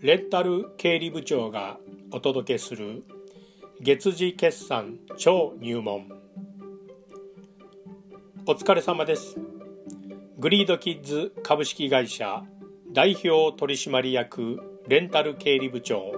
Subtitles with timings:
[0.00, 1.76] レンタル経理部長が
[2.12, 3.02] お届けする
[3.80, 6.06] 月次決算超入門。
[8.46, 9.36] お疲れ様です。
[10.38, 12.44] グリードキッズ株式会社
[12.92, 16.12] 代表取締役レンタル経理部長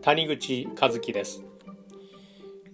[0.00, 1.44] 谷口和樹です。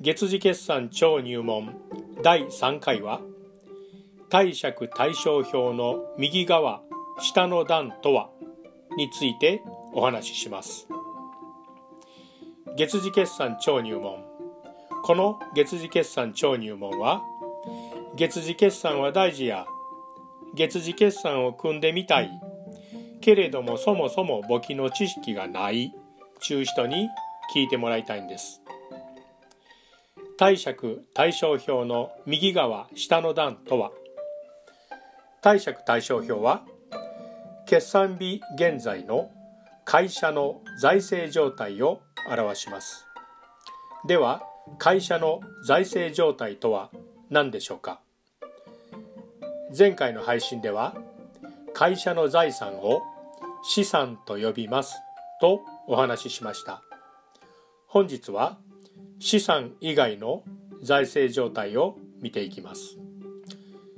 [0.01, 1.75] 月次決算超入門
[2.23, 3.21] 第3回は
[4.31, 6.81] 貸借対照表の右側
[7.19, 8.31] 下の段とは
[8.97, 9.61] について
[9.95, 10.87] お話しします。
[12.77, 14.25] 月次決算超入門。
[15.05, 17.23] この月次決算超入門は
[18.17, 19.67] 月次決算は大事や
[20.55, 22.31] 月次決算を組んでみたい。
[23.21, 25.95] けれどもそもそも簿記の知識がない
[26.41, 27.09] 中人に
[27.55, 28.61] 聞いてもらいたいんです。
[30.37, 33.93] 貸借対照表の右側下の段とは
[35.41, 36.65] 貸借対照表は
[37.67, 39.31] 決算日現在の
[39.87, 43.07] 会社の財政状態を表します。
[44.07, 44.43] では
[44.79, 46.91] 会社の財政状態とは
[47.31, 48.01] 何でしょうか？
[49.77, 50.95] 前回の配信では
[51.75, 53.03] 会社の財産を
[53.63, 54.97] 資産と呼びます
[55.41, 56.83] とお話ししました。
[57.87, 58.59] 本日は
[59.21, 60.43] 資産以外の
[60.83, 62.99] 財政状態を見ていきます。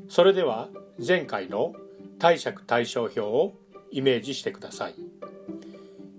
[0.08, 0.68] それでは
[1.04, 1.74] 前回の
[2.18, 3.54] 貸借対照表を
[3.90, 4.94] イメージしてください。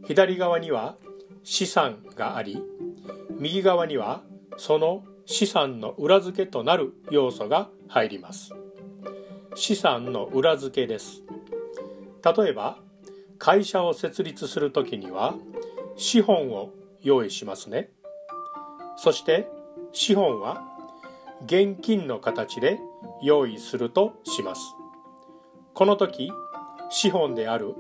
[0.08, 0.96] 左側には
[1.44, 2.64] 資産があり
[3.40, 4.24] 右側には
[4.58, 8.54] その資産の裏付けとなる要素が入ります。
[9.56, 11.24] 資産の裏付けです。
[12.24, 12.78] 例えば
[13.38, 15.36] 会社を設立するときには
[15.98, 17.90] 資本を用意しますね。
[18.96, 19.50] そして
[19.92, 20.64] 資本は
[21.46, 22.80] 現金の形で
[23.22, 24.62] 用意するとします。
[25.74, 26.32] この時
[26.90, 27.76] 資本である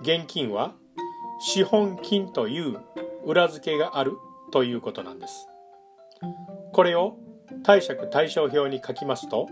[0.00, 0.74] 現金は
[1.40, 2.78] 資本金という
[3.24, 4.12] 裏付けがある
[4.52, 5.48] ということなんです。
[6.72, 7.16] これを
[7.64, 9.48] 貸借対照表に書きますと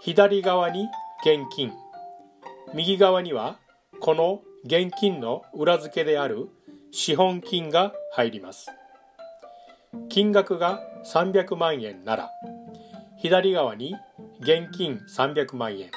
[0.00, 0.86] 左側に
[1.22, 1.72] 現金
[2.74, 3.58] 右側には
[4.00, 6.48] この現金の裏付けである
[6.90, 8.70] 資本金が入ります。
[10.08, 12.30] 金額が300万円なら
[13.18, 13.94] 左側に
[14.40, 15.90] 現金300万円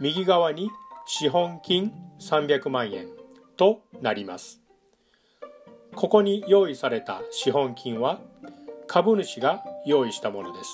[0.00, 0.70] 右側に
[1.12, 3.08] 資本金300万円
[3.56, 4.60] となります。
[5.96, 8.20] ここに用意された資本金は
[8.86, 10.70] 株主が用意したものです。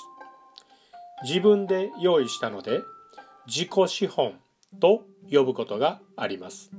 [1.25, 2.83] 自分で用意したので
[3.47, 4.35] 自己資本
[4.79, 6.71] と呼ぶことがあります。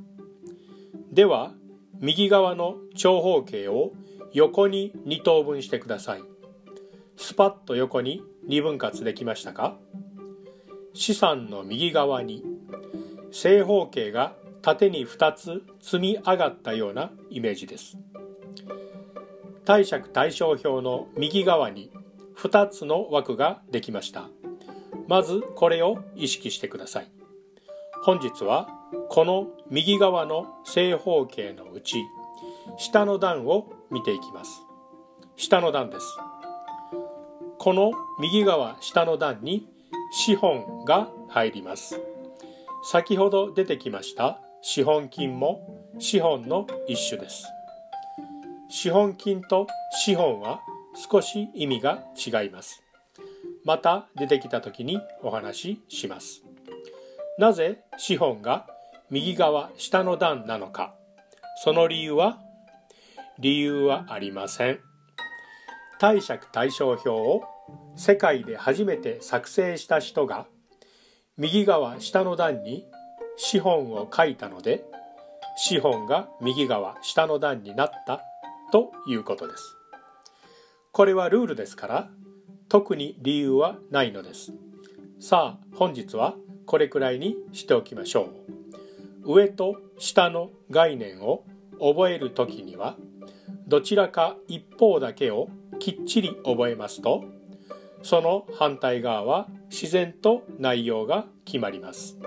[1.12, 1.52] では
[2.00, 3.92] 右側の長方形を
[4.34, 6.22] 横に2等分してください。
[7.18, 9.76] スパッと横に2分割できましたか？
[10.94, 12.44] 資産の右側に
[13.32, 17.98] 正方形が縦に2つ積み上がったようなイメージです。
[19.66, 21.92] 貸借対照表の右側に
[22.38, 24.30] 2つの枠ができました。
[25.08, 27.12] まずこれを意識してください。
[28.04, 28.70] 本日は
[29.10, 32.04] この右側の正方形のうち
[32.78, 34.62] 下の段を見ていきます。
[35.36, 36.06] 下の段です。
[37.58, 39.68] この右側下の段に
[40.12, 42.00] 資本が入ります。
[42.90, 47.46] 先ほど出てきました資本金も資本の一種です。
[48.70, 50.62] 資本金と資本は
[50.96, 52.82] 少し意味が違います。
[53.66, 56.44] また出てきた時にお話しします。
[57.38, 58.66] なぜ資本が
[59.10, 60.96] 右側下の段なのか。
[61.62, 62.40] その理由は
[63.38, 64.80] 理由はありません。
[66.00, 67.44] 貸借対照表を
[67.98, 70.46] 世界で初めて作成した人が
[71.40, 72.88] 右側下の段に
[73.36, 74.84] 資本を書いたので
[75.56, 78.24] 資本が右側下の段になった
[78.72, 79.78] ということです。
[80.92, 82.10] これはルールですから
[82.70, 84.52] 特に理由はないのです。
[85.20, 86.34] さあ本日は
[86.66, 88.30] これくらいにしておきましょ
[89.24, 89.34] う。
[89.36, 91.44] 上と下の概念を
[91.80, 92.96] 覚えるときには
[93.68, 97.26] どちらか一方だけをきっちり覚えますと
[98.04, 102.18] その反対側は自然と内容が決まります。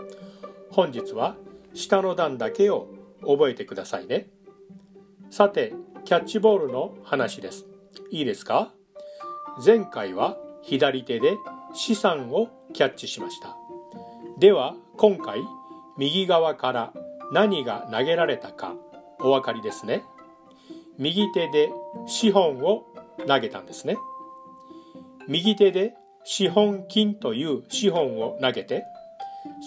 [0.70, 1.37] 本日は
[1.75, 2.88] 下の段だけを
[3.22, 4.28] 覚えてくださいね。
[5.31, 5.72] さて
[6.05, 7.67] キャッチボールの話です。
[8.11, 8.72] いいですか？
[9.64, 11.37] 前回は左手で
[11.75, 13.56] 資産をキャッチしました。
[14.38, 15.40] では今回
[15.96, 16.93] 右側から
[17.32, 18.75] 何が投げられたか
[19.20, 20.02] お分かりですね。
[20.99, 21.70] 右手で
[22.06, 22.87] 資本を
[23.26, 23.96] 投げたんですね。
[25.28, 25.94] 右手で
[26.25, 28.84] 資本金という資本を投げて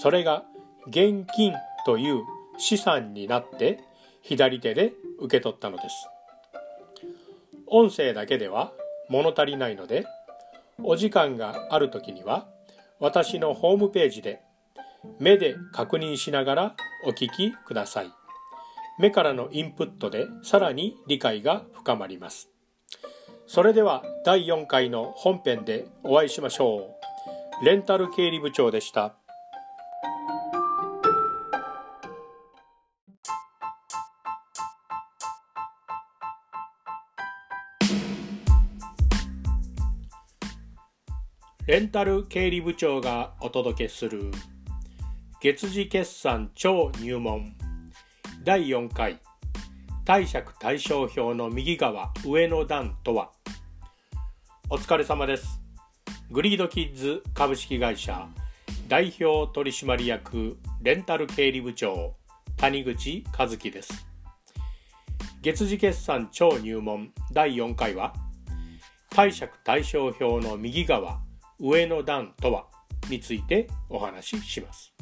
[0.01, 0.43] それが
[0.87, 1.53] 現金
[1.85, 2.23] という
[2.57, 3.79] 資産になって
[4.21, 6.09] 左手で受け取ったのです。
[7.67, 8.71] 音声だけでは
[9.09, 10.05] 物足りないので
[10.83, 12.47] お時間がある時には
[12.99, 14.41] 私のホームページで
[15.19, 16.75] 目で確認しながら
[17.05, 18.11] お聞きください。
[18.99, 22.52] 目からのインプットでさらに理解が深まります。
[23.45, 26.97] それでは第4回の本編でお会いしましょ
[27.61, 27.65] う。
[27.65, 29.15] レンタル経理部長でした。
[41.65, 44.31] レンタル経理部長がお届けする
[45.41, 47.55] 月次決算超入門
[48.43, 49.21] 第4回。
[50.05, 53.31] 貸借対照表の右側上の段とは？
[54.69, 55.61] お疲れ様です。
[56.29, 58.27] グリードキッズ株式会社
[58.89, 62.15] 代表取締役レンタル経理部長
[62.57, 64.05] 谷口和樹です。
[65.41, 68.13] 月次決算超入門第4回は？
[69.09, 71.21] 貸借対照表の右側
[71.61, 72.65] 上の段とは？
[73.09, 74.93] についてお話しします。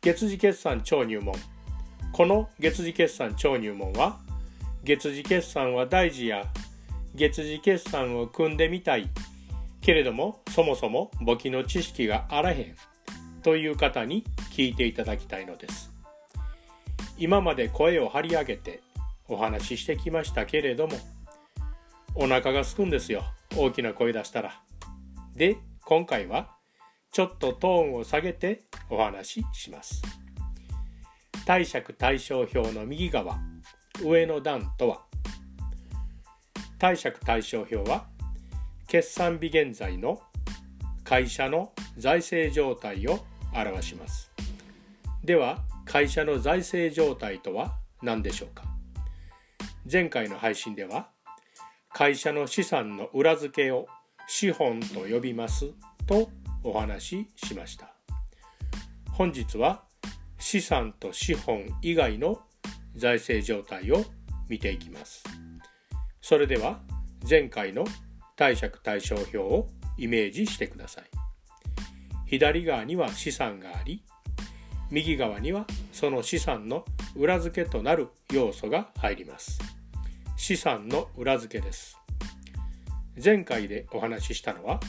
[0.00, 1.34] 月次決算超入門
[2.12, 4.18] この月次決算超入門は
[4.84, 6.44] 月次決算は大事や
[7.14, 9.08] 月次決算を組んでみたい
[9.80, 12.76] けれどもそもそも簿記の知識があらへん
[13.42, 14.24] という方に
[14.54, 15.90] 聞いていただきたいのです。
[17.16, 18.82] 今まで声を張り上げて
[19.28, 20.98] お話ししてきましたけれども
[22.14, 23.24] お腹がすくんですよ
[23.56, 24.60] 大きな声出したら。
[25.34, 26.50] で今回は
[27.10, 30.21] ちょっとトーンを下げてお話しします。
[31.44, 33.38] 貸借対照表の右側
[34.02, 35.02] 上の段とは。
[36.78, 38.06] 貸借対照表は
[38.86, 40.20] 決算日現在の
[41.04, 44.32] 会社の財政状態を表します。
[45.24, 48.64] では会社の財政状態とは何でしょうか。
[49.90, 51.08] 前回の配信では
[51.92, 53.86] 会社の資産の裏付けを
[54.28, 55.66] 資本と呼びます
[56.06, 56.30] と
[56.62, 57.92] お話ししました。
[59.12, 59.82] 本日は
[60.42, 62.40] 資産と資本以外の
[62.96, 64.04] 財政状態を
[64.48, 65.22] 見ていきます。
[66.20, 66.80] それでは
[67.30, 67.84] 前回の
[68.36, 71.04] 貸借対照表をイメージしてください。
[72.26, 74.02] 左側には資産があり
[74.90, 76.84] 右側にはその資産の
[77.14, 79.60] 裏付けとなる要素が入ります。
[80.36, 81.96] 資産の裏付けです。
[83.22, 84.80] 前回でお話ししたのは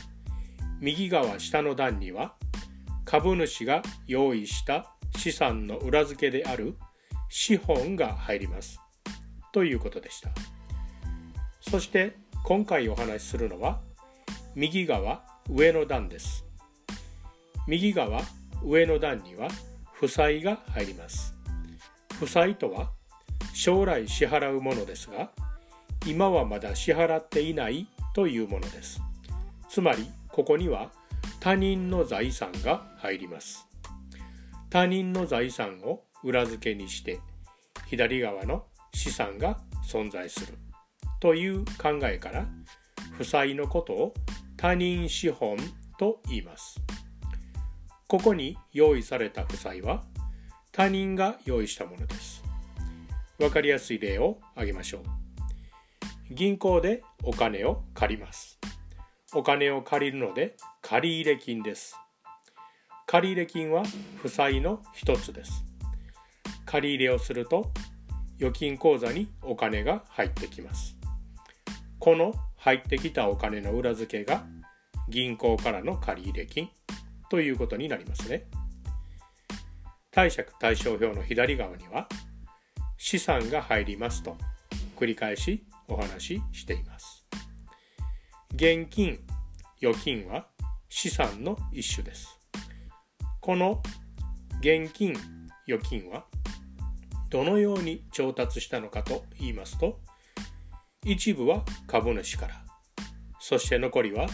[0.79, 2.33] 右側下の段には
[3.05, 6.75] 株主が用意した資産の裏付けである
[7.30, 8.80] 資本が入ります。
[9.51, 10.30] ということでした。
[11.62, 13.80] そして今回お話しするのは
[14.56, 16.45] 右側上の段です。
[17.68, 18.21] 右側
[18.63, 19.48] 上の段には
[19.94, 21.33] 負債が入ります。
[22.19, 22.92] 負債とは
[23.54, 25.30] 将来支払うものですが
[26.06, 29.01] 今はまだ支払っていないというものです。
[29.69, 30.92] つまりここには
[31.39, 33.68] 他人の財産が入ります。
[34.73, 37.19] 他人の財産を裏付けにして
[37.85, 40.57] 左側の資産が存在する。
[41.19, 42.47] という考えから
[43.11, 44.13] 負債のことを
[44.57, 45.57] 他人資本
[45.99, 46.81] と言います。
[48.07, 50.01] ここに用意された負債は
[50.71, 52.43] 他人が用意したものです。
[53.38, 55.03] わかりやすい例を挙げましょ
[56.31, 56.33] う。
[56.33, 58.59] 銀行でお金を借ります。
[59.36, 61.95] お金を借りるので借入金です。
[63.13, 63.84] 借入金は
[64.24, 65.63] 負債の一つです。
[66.65, 67.72] 借入れをすると
[68.38, 70.98] 預金口座にお金が入ってきます。
[72.00, 74.46] この入ってきたお金の裏付けが
[75.10, 76.70] 銀行からの借入金
[77.29, 78.48] ということになりますね。
[80.12, 82.10] 貸借対照表の左側には
[82.98, 84.38] 資産が入りますと
[84.98, 87.27] 繰り返しお話ししています。
[88.55, 89.20] 現金、
[89.79, 90.48] 預金は
[90.89, 92.39] 資産の一種です。
[93.43, 93.83] この
[94.62, 95.13] 現金
[95.67, 96.23] 預金は
[97.29, 100.00] どのように調達したのかと言いますと
[101.03, 102.63] 一部は株主から
[103.41, 104.27] そして残りは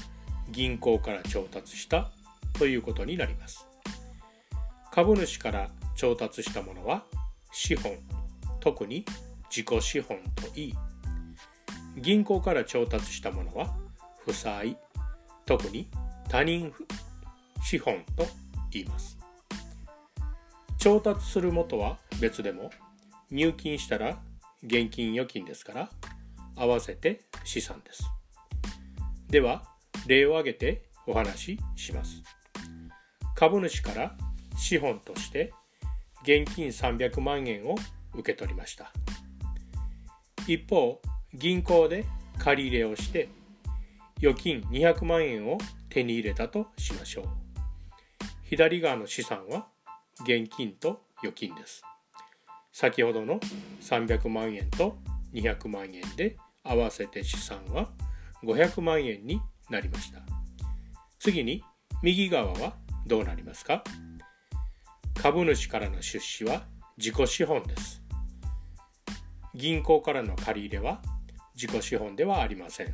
[0.52, 2.12] 銀行から調達した
[2.54, 3.68] ということになります。
[4.92, 7.04] 株主から調達したものは
[7.52, 7.98] 資本
[8.60, 9.06] 特に
[9.50, 10.74] 自己資本といい
[11.98, 13.76] 銀行から調達したものは
[14.24, 14.78] 負債
[15.48, 15.90] 特に
[16.28, 16.72] 他人
[17.64, 18.28] 資本と
[18.72, 19.18] 言います。
[20.78, 22.70] 調達する元は別でも
[23.32, 24.18] 入金したら
[24.64, 25.90] 現金預金ですから
[26.56, 28.04] 合わせて資産です。
[29.30, 29.64] では
[30.08, 32.22] 例を挙げてお話しします。
[33.36, 34.18] 株主から
[34.58, 35.54] 資本として
[36.24, 37.76] 現金300万円を
[38.14, 38.92] 受け取りました。
[40.48, 41.02] 一方
[41.34, 42.06] 銀行で
[42.38, 43.30] 借り入れをして
[44.18, 45.58] 預金200万円を
[45.90, 47.49] 手に入れたとしましょう。
[48.50, 49.68] 左側の資産は
[50.22, 51.84] 現金と預金です。
[52.74, 53.40] 先ほどの
[53.80, 54.98] 300万円と
[55.36, 57.90] 200万円で合わせて資産は
[58.44, 59.40] 500万円に
[59.70, 60.22] なりました。
[61.20, 61.64] 次に
[62.02, 62.74] 右側は
[63.06, 63.84] どうなりますか？
[65.22, 66.64] 株主からの出資は
[66.98, 68.02] 自己資本です。
[69.54, 71.04] 銀行からの借り入れは
[71.54, 72.88] 自己資本ではありません。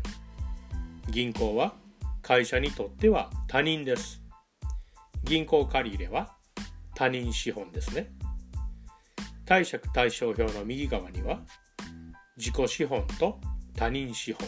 [1.10, 1.76] 銀行は
[2.22, 4.22] 会社にとっては他人です。
[5.26, 6.36] 銀行借り入れは
[6.94, 8.12] 他人資本ですね。
[9.46, 11.42] 貸借対照表の右側には
[12.38, 13.40] 自己資本と
[13.76, 14.48] 他人資本。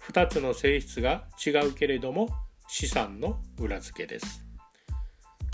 [0.00, 2.28] 2つの性質が違うけれども
[2.68, 4.44] 資産の裏付けです。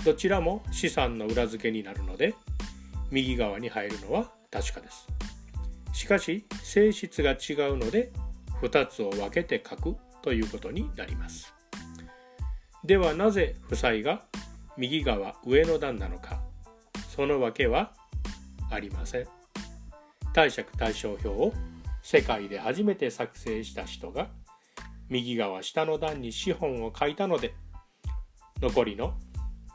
[0.04, 2.34] どちらも資産の裏付けになるので
[3.10, 5.06] 右側に入るのは確かです。
[5.92, 8.12] しかし性質が違うので
[8.62, 11.54] 2つを分けて書くということになります。
[12.84, 14.22] ではなぜ負債が
[14.76, 16.40] 右側上の段なのか
[17.14, 17.92] そのわけは
[18.70, 19.26] ありません。
[20.34, 21.52] 貸借対照表を
[22.02, 24.28] 世界で初めて作成した人が
[25.08, 27.54] 右側下の段に資本を書いたので
[28.60, 29.14] 残りの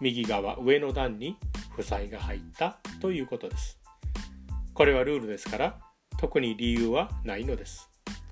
[0.02, 1.38] 右側上の段に
[1.76, 3.80] 負債が入ったということです。
[4.74, 5.80] これはルールですから
[6.20, 7.90] 特に理由はないのです。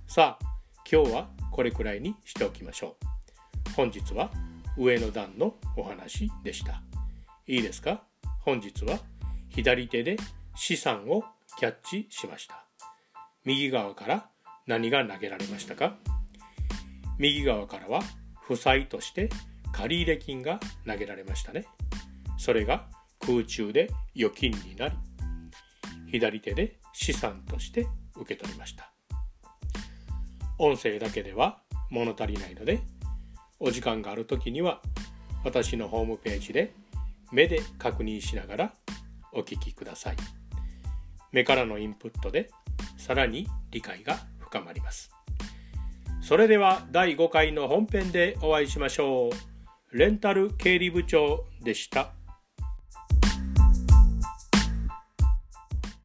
[0.08, 0.46] さあ
[0.91, 3.74] 今日はこれくらいにしておきましょう。
[3.75, 4.32] 本日は
[4.77, 6.82] 上の段のお話でした。
[7.48, 8.03] いいですか？
[8.41, 9.00] 本日は
[9.50, 10.17] 左手で
[10.55, 11.24] 資産を
[11.58, 12.65] キャッチしました。
[13.46, 14.29] 右側から
[14.67, 15.96] 何が投げられましたか？
[17.17, 18.01] 右側からは
[18.41, 19.29] 負債として
[19.72, 21.65] 借入金が投げられましたね。
[22.38, 22.88] それが
[23.20, 24.98] 空中で預金になり
[26.12, 28.91] 左手で資産として受け取りました。
[30.58, 32.79] 音声だけでは物足りないので
[33.59, 34.81] お時間がある時には
[35.43, 36.74] 私のホームページで
[37.31, 38.74] 目で確認しながら
[39.31, 40.15] お聞きください。
[41.31, 42.50] 目からのインプットで
[42.97, 45.12] さらに理解が深まります。
[46.21, 49.97] それでは第5回の本編でお会いしましょう。
[49.97, 52.12] レンタル経理部長でした。